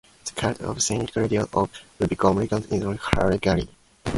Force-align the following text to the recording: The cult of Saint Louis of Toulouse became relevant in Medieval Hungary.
The 0.25 0.31
cult 0.31 0.59
of 0.61 0.81
Saint 0.81 1.15
Louis 1.15 1.35
of 1.35 1.51
Toulouse 1.51 1.69
became 1.99 2.31
relevant 2.35 2.65
in 2.71 2.79
Medieval 2.79 2.97
Hungary. 2.97 3.69